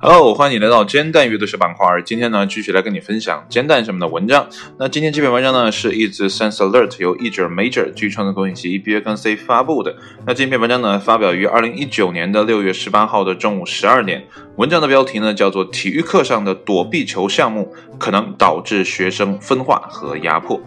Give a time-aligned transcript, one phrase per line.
[0.00, 2.00] Hello，欢迎你来到煎蛋阅读室板块。
[2.02, 4.46] 今天呢，继续来跟你分享煎蛋上面的文章。
[4.78, 9.94] 那今天这篇文章呢，是一直 Sense Alert 由译者 Major 据创作公信息 B 跟 C 发布的。
[10.26, 14.26] 那这篇文章呢，发表于二零一九年的六月十八号的中午十二点。
[14.56, 20.58] 文章的标题呢，叫做《体育课上的躲避球项目可能导致学生分化和压迫》。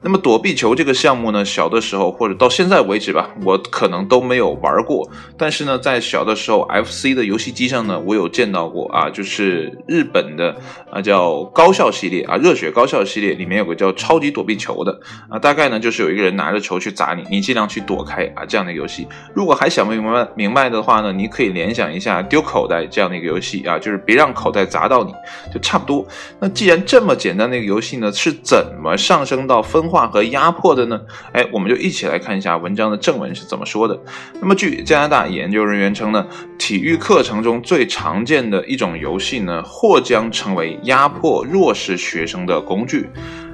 [0.00, 5.10] 那么躲避球这个项目呢，小的时候或者到现在为止吧，我可能都没有玩过。
[5.36, 10.56] 但是呢，在小的时候，FC 的游戏机上呢，我有见到过啊，就是日本的
[10.88, 19.08] 啊叫高校系列啊，热血高校系列里面有个叫超级躲避球的啊，大概呢就是有一个人拿着球去砸你，你尽量去躲开啊这样的游戏。
[19.34, 25.12] 如果还想不明白明白的话呢，你可以联想一下丢口袋这样的一个游戏啊，就是别让口袋砸到你
[25.52, 26.06] 就差不多。
[26.38, 29.87] 那既然这么简单的一个游戏呢，是怎么上升到分？
[29.88, 31.00] 化和压迫的呢？
[31.32, 33.98] 哎，我们就一起来看一下文章的正文是怎么说的。
[34.40, 36.26] 那么，据加拿大研究人员称呢，
[36.58, 43.08] 体育课程中最常见的一种游戏呢，或将成为压迫弱势学生的工具。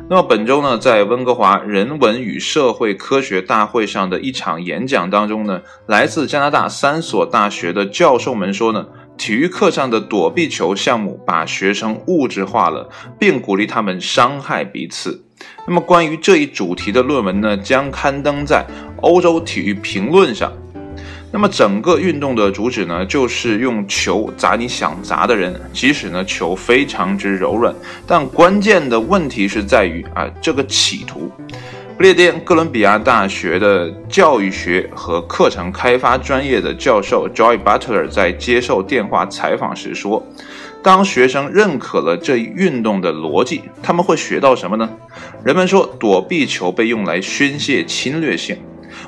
[0.07, 8.85] 那么本周呢，在温哥华人文与社会科学大会上的一场演讲当中呢，来自加拿大三所大学的教授们说呢，
[9.17, 12.87] 体育课上的躲避球项目把学生物质化了，
[13.19, 15.25] 并鼓励他们伤害彼此。
[15.67, 18.65] 那么关于这一主题的论文呢，将刊登在
[19.01, 20.53] 欧洲体育评论上。
[21.33, 27.75] 那么整个运动的主旨呢，就是用球砸你想砸的人，即使呢球非常之柔软。
[28.07, 31.29] 但关键的问题是在于啊，这个企图。
[31.97, 40.25] 不列颠哥伦比亚大学的教育学和课程开发专业的教授 Joy Butler 在接受电话采访时说。
[40.85, 44.87] 当学生认可了这一运动的逻辑，他们会学到什么呢？
[45.43, 48.59] 人们说躲避球被用来宣泄侵略性，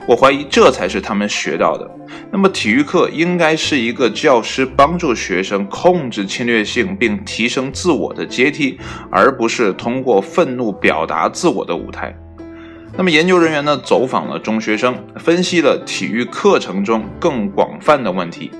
[0.09, 1.87] 我怀疑这才是他们学到的。
[2.31, 8.79] 那么体育课应该是一个教师帮助学生控制侵略性并提升自我的阶梯，
[9.11, 12.17] 而不是通过愤怒表达自我的舞台。
[12.97, 18.51] 那么研究人员呢，走访了中学生，分析了体育课程中更广泛的问题。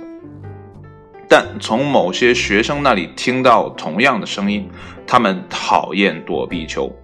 [1.29, 4.69] 但从某些学生那里听到同样的声音，
[5.07, 6.95] 他们讨厌躲避球。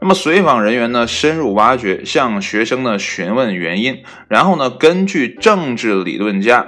[0.00, 6.66] 那么随访人员呢，深入挖掘，向学生呢询问原因，然后呢，根据政治理论家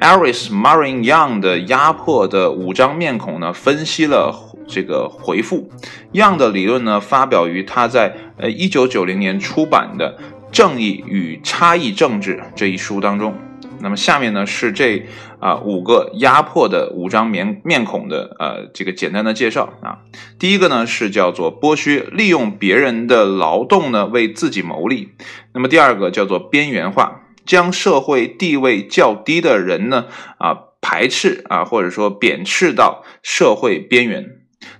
[0.00, 4.34] Aris Marin Young 的压迫的五张面孔呢，分析了
[4.66, 5.70] 这个回复。
[6.12, 10.18] Young 的理论呢，发表于他在呃一九九零年出版的
[10.50, 13.34] 《正义与差异政治》这一书当中。
[13.82, 15.06] 那么下面呢是这
[15.40, 19.98] 啊五个压迫的五张面面孔的呃这个简单的介绍啊，
[20.38, 25.10] 第一个呢是叫做剥削，利用别人的劳动呢为自己谋利。
[25.52, 30.06] 那么第二个叫做边缘化，将社会地位较低的人呢
[30.38, 34.24] 啊排斥啊或者说贬斥到社会边缘，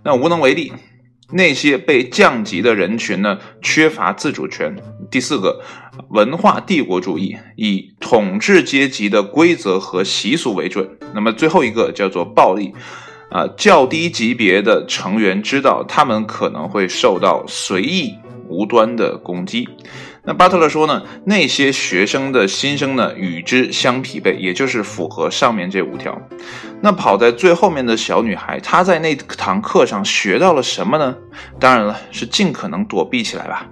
[0.04, 0.72] 那无能为力。
[1.34, 4.76] 那些被降级的人群呢，缺乏自主权。
[5.12, 5.60] 第四个，
[6.08, 10.88] 文化帝国主义，以统治阶级的规则和习俗为准。
[11.14, 12.72] 那么最后一个叫做暴力，
[13.30, 18.14] 啊，较低级别的成员知道他们可能会受到随意
[18.48, 19.68] 无端的攻击。
[20.24, 26.18] 那巴特勒说呢，那些学生的心声呢与之相匹配，也就是符合上面这五条。
[26.80, 31.14] 那跑在最后面的小女孩，她在那堂课上学到了什么呢？
[31.60, 33.68] 当然了，是尽可能躲避起来吧。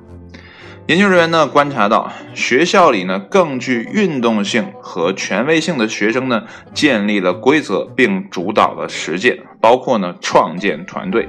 [0.91, 6.43] 研究人员呢观察到，学校里呢更具运动性和权威性的学生呢
[6.75, 11.29] 建立了规则，并主导了实践，包括呢创建团队。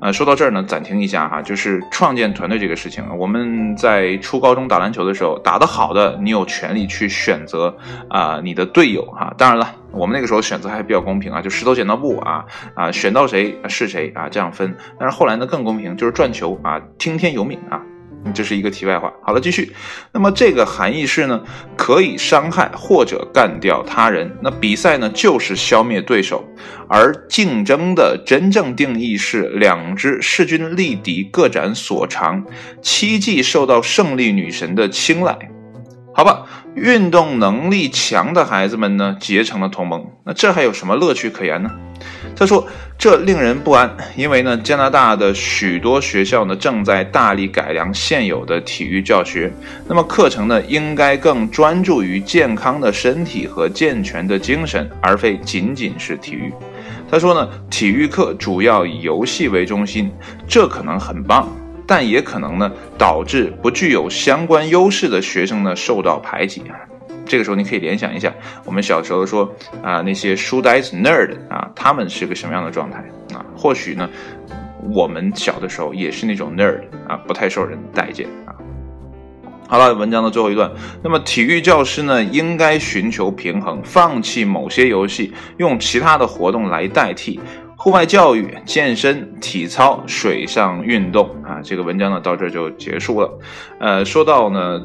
[0.00, 3.02] 呃，说到这儿呢，暂停一下哈，就是创建团队这个事情。
[3.16, 7.74] 我们在初高中打篮球的时候，打得好的，你有权利去选择
[8.10, 9.32] 啊你的队友哈。
[9.38, 12.44] 当然了，我们那个时候选择还比较公平啊，就石头剪刀布啊
[12.74, 14.76] 啊，选到谁是谁啊这样分。
[15.00, 17.80] 但是后来呢更公平，就是转球啊，听天由命啊。
[18.32, 19.12] 这是一个题外话。
[19.22, 19.72] 好了，继续。
[20.12, 21.42] 那么这个含义是呢，
[21.76, 24.30] 可以伤害或者干掉他人。
[24.42, 26.44] 那比赛呢，就是消灭对手，
[26.88, 32.44] 而竞争的真正定义是两支势均力敌，各展所长，
[32.80, 35.36] 期冀受到胜利女神的青睐。
[36.14, 36.44] 好吧，
[36.74, 40.06] 运动能力强的孩子们呢，结成了同盟。
[40.24, 41.70] 那这还有什么乐趣可言呢？
[42.36, 42.66] 他说
[42.98, 49.52] ：“这令人不安，因为呢，加拿大的许多学校呢正在大力改良现有的体育教学。
[49.86, 56.52] 那么课程呢，应该更专注于健康的身体和健全的精神，而非仅仅是体育。”
[57.10, 60.10] 他说呢，体育课主要以游戏为中心，
[60.48, 61.48] 这可能很棒，
[61.86, 66.76] 但也可能呢导致不具有相关优势的学生呢受到排挤啊。
[67.24, 68.32] 这个时候你可以联想一下，
[68.64, 69.50] 我们小时候说
[69.82, 72.98] 啊那些书呆子 nerd 啊，他们是个什么样的状态
[73.32, 73.44] 啊？
[73.56, 74.08] 或许呢，
[74.92, 78.52] 我们小的时候也是那种 nerd 啊，不太受人待见啊。
[79.68, 80.70] 好了，文章的最后一段。
[81.02, 87.40] 那么，体育教师呢，应该寻求平衡，放弃某些游戏，用其他的活动来代替
[87.82, 91.60] 户外教育、健身、体操、水上运动啊。
[91.64, 93.28] 这个文章呢，到这就结束了。
[93.80, 94.80] 呃，说到呢。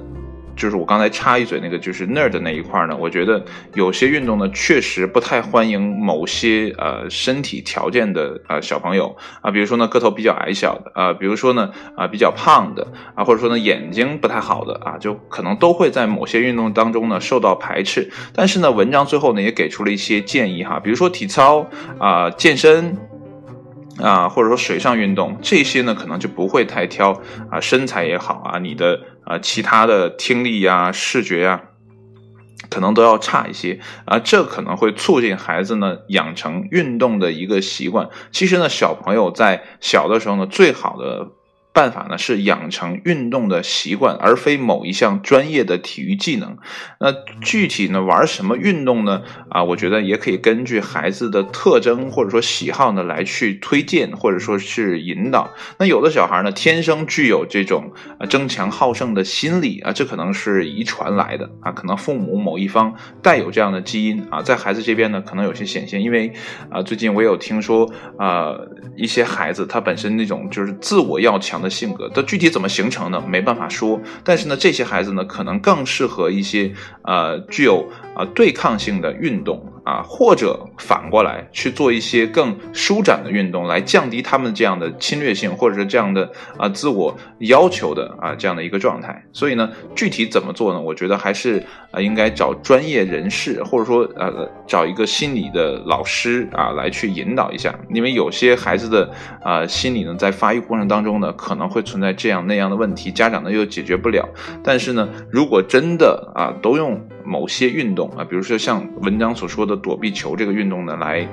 [0.58, 3.46] 就是我刚才插一嘴那个，就是 nerd 那一块呢，我觉得
[3.76, 18.12] 有些运动呢，确实不太欢迎某些呃身体条件的呃小朋友啊，比如说呢个头比较矮小的啊，比如说呢啊比较胖的啊，或者说呢眼睛不太好的啊，就可能都会在某些运动当中呢受到排斥。
[18.34, 21.70] 但是呢，文章最后呢也给出了一些建议哈，比如说体操
[22.00, 22.98] 啊、健身。
[24.00, 27.20] 啊，或者说水上运动这些呢，可能就不会太挑
[27.50, 31.62] 啊，身材也好啊，你的啊其他的听力呀、视觉呀，
[32.70, 38.10] 可能都要差一些啊，这可能会促进孩子呢养成运动的一个习惯。
[38.32, 41.32] 其实呢，小朋友在小的时候呢，最好的。
[41.78, 46.58] 办法呢是养成运动的习惯，而非某一项专业的体育技能。
[47.00, 49.22] 那具体呢玩什么运动呢？
[49.52, 55.52] 啊，我觉得也可以根据孩子的特征或者说喜好呢来去推荐或者说是引导。
[55.78, 66.02] 那有的小孩呢天生具有这种啊争强好胜的心理啊，这可能是遗传来的啊，可能父母某一方带有这样的基因啊，在孩子这边呢可能有些显现。
[66.02, 66.34] 因为
[66.72, 67.88] 啊最近我有听说
[68.18, 68.56] 啊
[68.96, 71.67] 一些孩子他本身那种就是自我要强的。
[71.70, 73.22] 性格，它具体怎么形成呢？
[73.28, 74.00] 没办法说。
[74.24, 76.72] 但是呢，这些孩子呢，可能更适合一些
[77.04, 89.26] 呃具有呃对抗性的运动啊，或者反过来去做一些更舒展的运动，来降低他们这样的侵略性，或者是这样的啊自我要求的啊这样的一个状态。
[89.34, 90.80] 所以呢，具体怎么做呢？
[90.80, 97.74] 我觉得还是啊应该找专业人士，或者说呃找一个心理的老师啊来去引导一下。
[97.90, 99.10] 因为有些孩子的
[99.42, 104.28] 啊心理呢，在发育过程当中呢，可可能会存在这样那样的问题，家长呢又解决不了。
[104.62, 111.28] 但是呢，如果真的啊，都用某些运动啊，比如说像文章所说的躲避球这个运动呢，来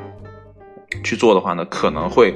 [1.02, 2.34] 去做的话呢，可能会。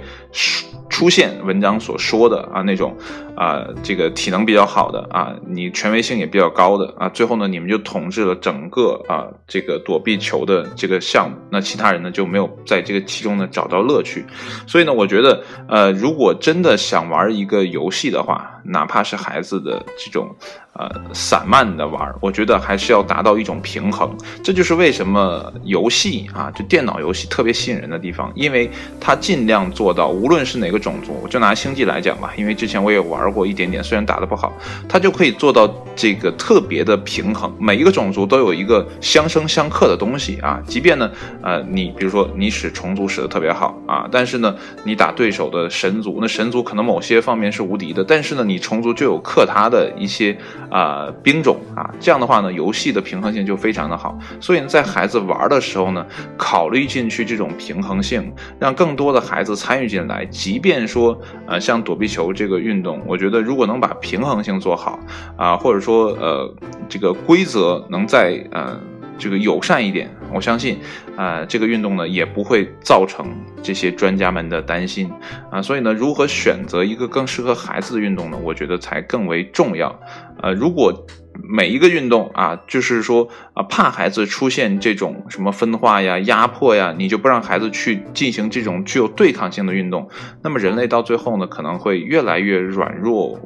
[0.88, 2.96] 出现文章所说的啊那种
[3.36, 14.24] 啊这个体能比较好的啊你权威性也比较高的啊最后呢你们就统治了整个啊这个躲避球的这个项目，那其他人呢就没有在这个其中呢找到乐趣，
[14.66, 20.34] 所以呢我觉得呃如果真的想玩一个游戏的话，哪怕是孩子的这种。
[20.74, 24.16] 呃，散漫的玩，我觉得还是要达到一种平衡。
[24.44, 28.70] 这就是为什么游戏啊，就电脑游戏特别吸引人的地方，因为
[29.00, 34.52] 它尽量做到，无论是哪个种族，就拿星际来讲吧，因为之前我也玩过一点点，虽然打得不好，
[34.88, 37.52] 它就可以做到这个特别的平衡。
[37.58, 41.10] 每一个种族都有一个相生相克的东西啊，即便呢，
[41.42, 44.54] 呃，你比如说你使虫族使得特别好啊，但是呢，
[44.84, 50.36] 你打对手的神族，那神族可能某些方面是无敌的，但是呢，你虫族就有克他的一些。
[50.70, 54.18] 啊，兵种啊，这样的话呢，游戏的平衡性就非常的好。
[54.38, 56.04] 所以呢，在孩子玩的时候呢，
[56.36, 58.30] 考虑进去这种平衡性，
[58.60, 60.26] 让更多的孩子参与进来。
[60.26, 64.98] 即便便说，呃，像躲避球这个运动，我觉得如果能把平衡性做好
[65.36, 66.54] 啊，或者说，呃，
[66.90, 68.78] 这个规则能在呃。
[69.20, 70.78] 这个友善一点，我相信，
[71.16, 73.26] 啊，这个运动呢也不会造成
[73.62, 75.10] 这些专家们的担心，
[75.50, 78.38] 啊，所以呢，如何选择一个更适合孩子的运动呢？
[78.42, 79.98] 我觉得才更为重要。
[80.42, 81.06] 呃，如果
[81.42, 90.08] 每一个运动啊，就是说啊，怕孩子出现这种什么分化呀、压迫呀，你就不让孩子去进行这种具有对抗性的运动，
[90.42, 93.40] 那么人类到最后呢，可能会越来越软弱。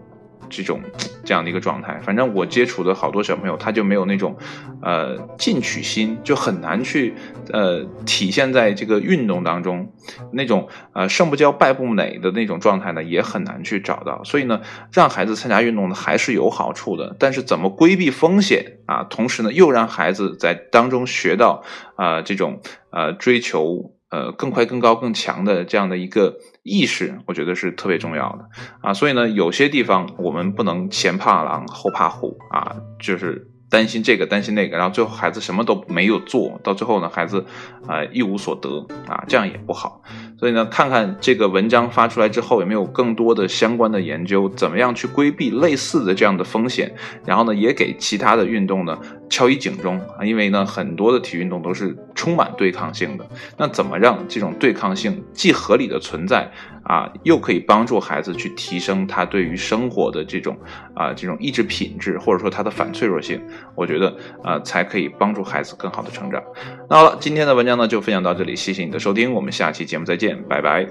[0.53, 0.81] 这种
[1.25, 4.37] 这样的一个状态，反正我接触的好多小朋友，他就没有那种，
[4.83, 7.15] 呃，进取心，就很难去，
[7.53, 9.91] 呃，体现在这个运动当中，
[10.33, 14.23] 那种呃胜不骄败不馁的那种状态呢，也很难去找到。
[14.25, 14.61] 所以呢，
[14.93, 17.17] 让孩子参加运动呢，还是有好处的。
[17.19, 19.05] 但是怎么规避风险啊？
[19.05, 21.65] 同时呢，又让孩子在当中学到
[21.97, 23.95] 啊这种呃追求。
[24.13, 28.45] 呃，更快、更高、更强的这样的一个意识，我觉得是特别重要的
[28.83, 28.93] 啊。
[28.93, 37.47] 所以呢，有些地方我们不能前怕狼后怕虎啊，就是担心这个担心那个，然后最后孩子什么都没有做到最后呢，孩子
[37.89, 40.03] 啊一无所得啊，这样也不好。
[40.43, 46.93] 所以呢，看看这个文章发出来之后有没有更多的相关的研究，怎么样去规避类似的这样的风险，
[47.25, 48.99] 然后呢，也给其他的运动呢
[49.31, 53.25] 敲一警钟啊，因为呢，很多的体育运动都是充满对抗性的，
[53.57, 56.51] 那怎么让这种对抗性既合理的存在？
[56.83, 60.59] 啊，又可以帮助孩子去提升他对于生活的这种
[60.95, 63.41] 啊这种意志品质，或者说他的反脆弱性，
[63.77, 66.43] 我觉得啊才可以帮助孩子更好的成长。
[66.91, 70.88] 那好了，今天的文章呢就分享到这里，谢谢你的收听，我们下期节目再见见，拜拜。